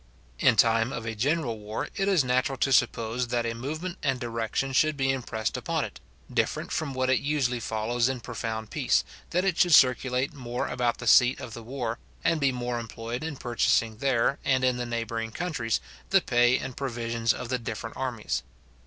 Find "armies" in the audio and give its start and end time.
17.95-18.41